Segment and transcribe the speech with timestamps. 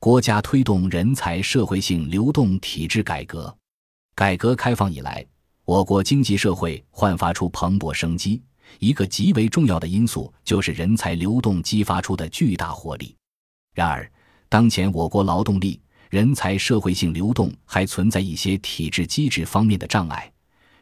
[0.00, 3.54] 国家推动人才社会性流动体制改革。
[4.14, 5.22] 改革开放以来，
[5.66, 8.40] 我国经济社会焕发出蓬勃生机。
[8.78, 13.14] 一个极为重要的因素就是人才流动激发出的巨大活力。
[13.74, 14.10] 然而，
[14.48, 15.78] 当前我国劳动力、
[16.08, 20.32] 人才社会性流动还存在一些体制机制方面的障碍，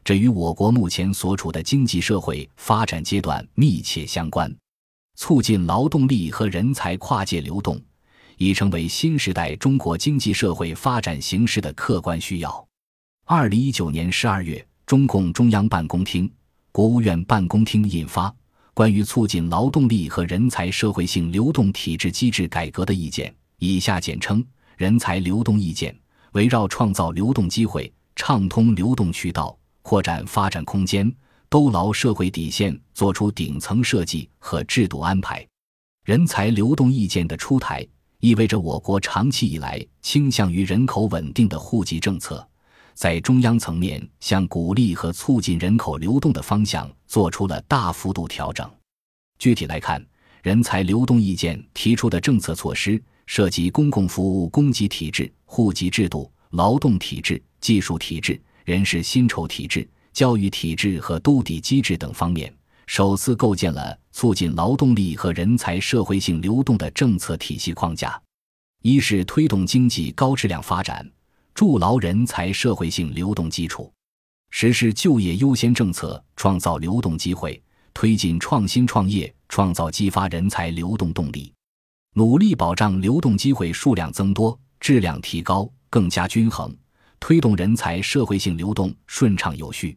[0.05, 4.55] 这与我国目前所处的经济社会发展阶段密切相关。
[5.16, 7.82] 促进劳动力和人才跨界流动，
[8.39, 12.66] 已成为新时代中国经济社会发展形势的客观需要。
[13.27, 16.30] 二零一九年十二月，中共中央办公厅、
[16.73, 18.30] 国务院办公厅印发
[18.73, 24.42] 《关于促进劳动力和人才社会性流动体制机制改革的意见》（以下简称
[24.77, 25.92] 《人才流动意见》），
[26.33, 31.12] 围绕创造流动机会、畅通流动渠道、扩展发展空间。
[31.50, 35.42] 兜牢社会底线，作出顶层设计和制度安排。
[36.05, 37.86] 人才流动意见的出台，
[38.20, 42.44] 意味着我国长期以来倾向于人口稳定的户籍政策，
[42.92, 48.69] 在中央层面向鼓励和促进人口流动的方向做出了大幅度调整。
[49.38, 50.05] 具体来看，
[50.42, 59.88] 人才流动意见提出的政策措施涉及公共服务供给体制、户籍制度、劳动体制、技术体制、人事薪酬体制。
[60.12, 62.53] 教育体制和兜底机制等方面，
[62.88, 68.20] 首次构建了促进劳动力和人才社会性流动的政策体系框架。
[68.83, 71.08] 一是推动经济高质量发展，
[71.55, 73.88] 筑牢人才社会性流动基础；
[74.50, 77.62] 实施就业优先政策，创造流动机会，
[77.94, 81.55] 推进创新创业，创造激发人才流动动力，
[82.14, 86.77] 努力保障流动机会数量增多、质量提高、更加均衡，
[87.20, 89.97] 推动人才社会性流动顺畅有序。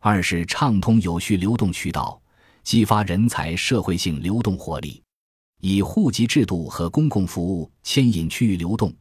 [0.00, 2.20] 二是畅通有序流动渠道，
[2.64, 5.02] 激发人才社会性流动活力，
[5.60, 8.92] 以户籍制度和公共服务牵引区域流动，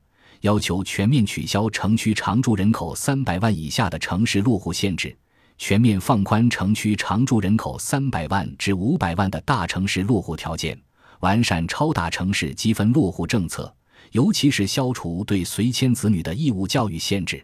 [0.41, 5.15] 要求全面取消城区常住人口三百万以下的城市落户限制，
[5.57, 10.79] 全面放宽城区常住人口三百万至五百万的大城市落户条件，
[11.19, 13.73] 完善超大城市积分落户政策，
[14.11, 17.43] 尤其是消除对随迁子女的义务教育限制。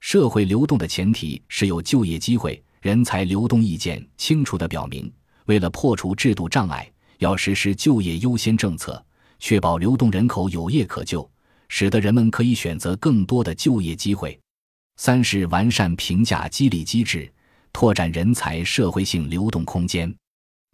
[0.00, 2.62] 社会流动的前提是有就业机会。
[2.80, 5.12] 人才流动意见清楚地表明，
[5.48, 6.86] 为了破除制度障碍，
[7.20, 9.02] 要实施就业优先政策，
[9.38, 11.28] 确保流动人口有业可就，
[11.68, 14.38] 使得人们可以选择更多的就业机会。
[14.96, 17.32] 三是完善评价激励机制，
[17.72, 20.14] 拓展人才社会性流动空间。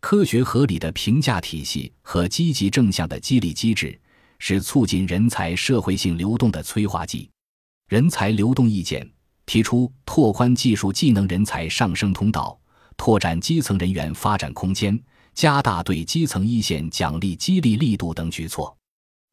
[0.00, 3.96] 科学合理的评价体系和积极正向的激励机制，
[4.40, 7.30] 是促进人才社会性流动的催化剂。
[7.88, 9.08] 人才流动意见。
[9.46, 12.58] 提出拓宽技术技能人才上升通道，
[12.96, 14.98] 拓展基层人员发展空间，
[15.34, 18.76] 加大对基层一线奖励激励力度等举措。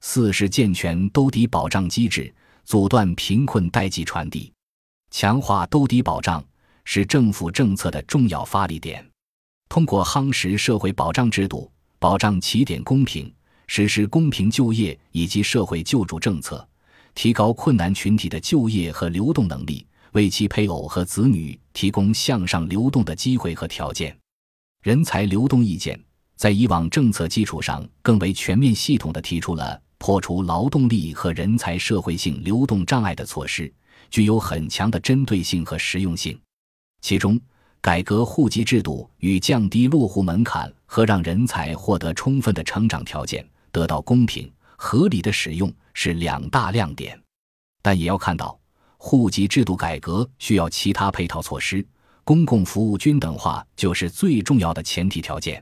[0.01, 2.33] 四是健全兜底保障机制，
[2.65, 4.51] 阻断贫困代际传递。
[5.11, 6.43] 强化兜底保障
[6.85, 9.05] 是政府政策的重要发力点。
[9.69, 13.31] 通过夯实社会保障制度，保障起点公平，
[13.67, 16.67] 实施公平就业以及社会救助政策，
[17.13, 19.85] 提高困难群体的就业和流动能力。
[20.11, 24.15] 为其配偶和子女提供向上流动的机会和条件。
[24.83, 25.99] 人才流动意见
[26.35, 33.71] 在以往政策基础上更为全面系统地提出了破除劳动力和人才社会性流动障碍的措施，
[34.09, 36.39] 具有很强的针对性和实用性。
[37.01, 37.39] 其中，
[37.79, 47.19] 改革户籍制度与降低落户门槛和让人才获得充分的成长条件得到公平合理的使用是两大亮点。
[47.83, 48.60] 但也要看到。
[49.03, 51.83] 户籍制度改革需要其他配套措施，
[52.23, 55.61] 公共服务均等化就是最重要的前提条件。